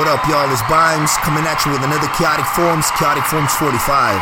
[0.00, 0.48] What up, y'all?
[0.48, 4.16] It's Bimes coming at you with another Chaotic Forms, Chaotic Forms 45.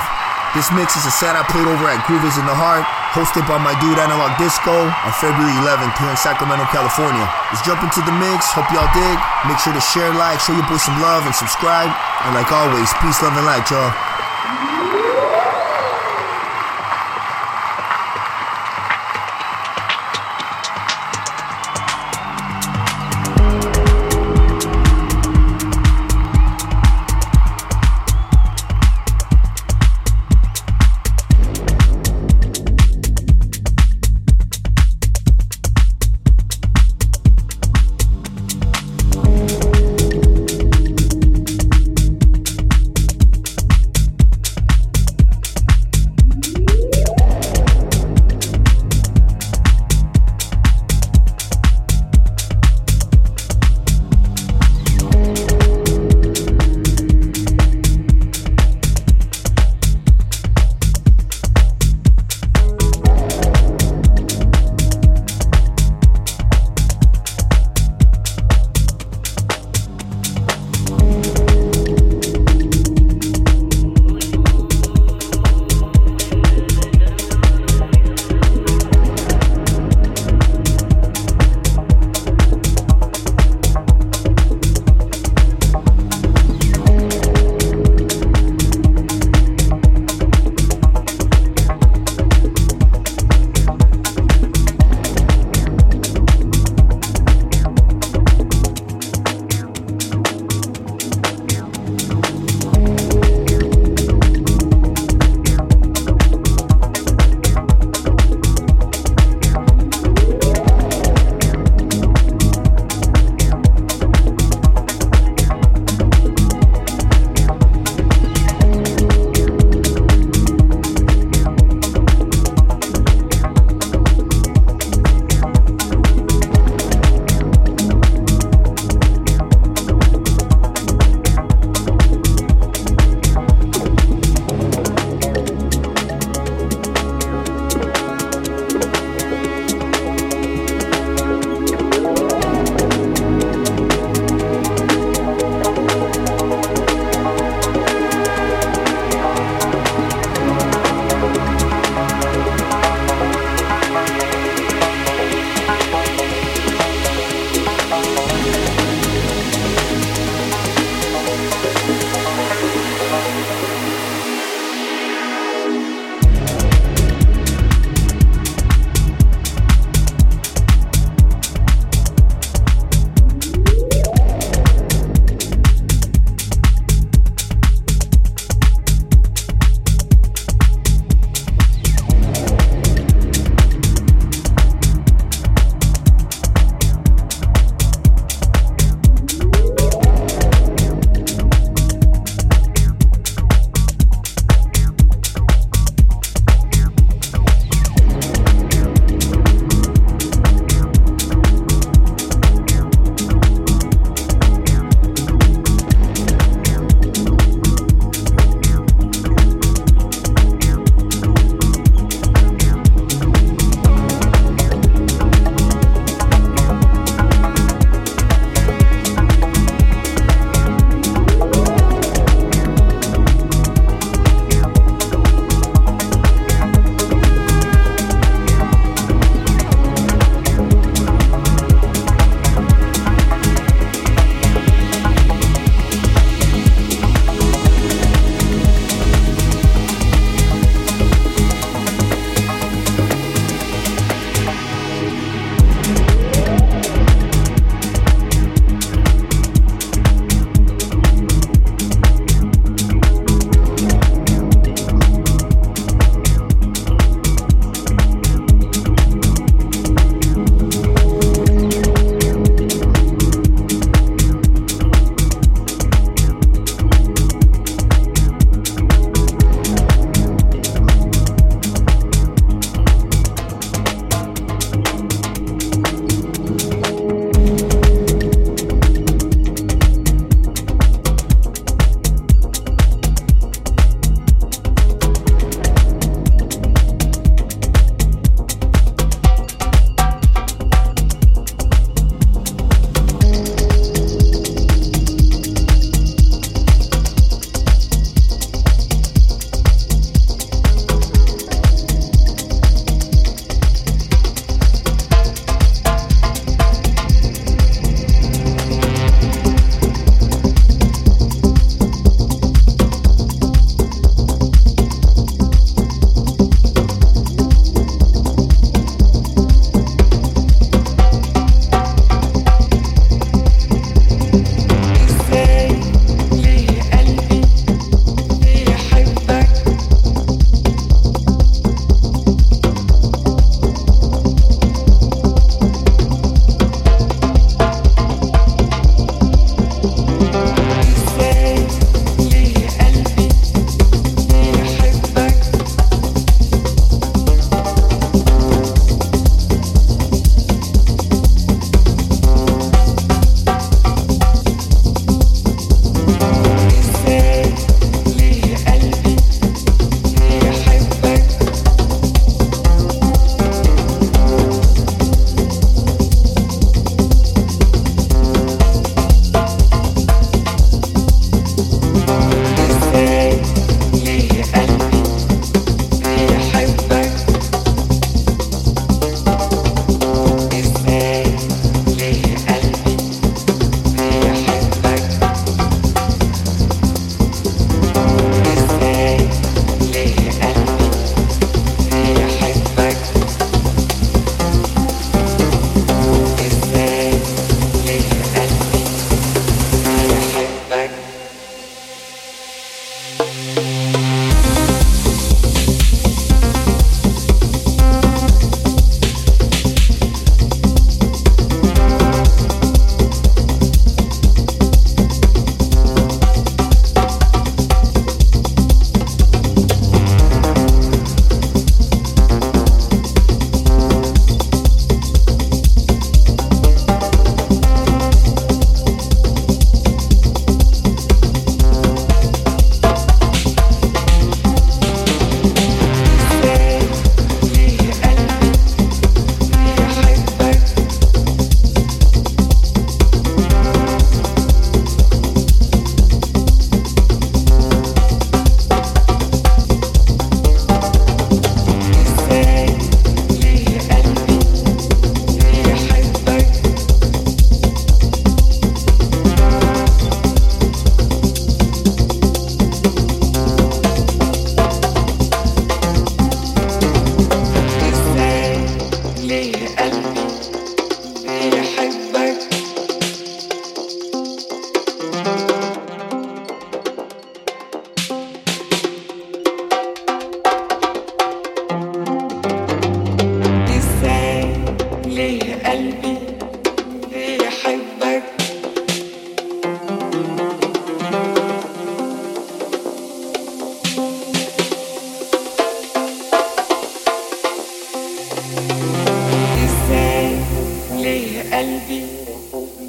[0.51, 2.83] This mix is a set I played over at Groovers in the Heart,
[3.15, 7.23] hosted by my dude Analog Disco on February 11th here in Sacramento, California.
[7.55, 8.51] Let's jump into the mix.
[8.51, 9.23] Hope y'all dig.
[9.47, 11.95] Make sure to share, like, show your boy some love, and subscribe.
[12.27, 13.95] And like always, peace, love, and light, y'all.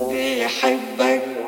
[0.01, 1.38] بيحبك